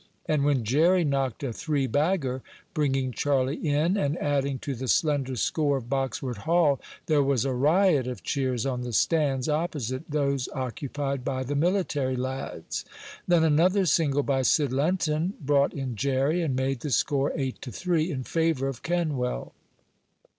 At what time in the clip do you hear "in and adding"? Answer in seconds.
3.69-4.57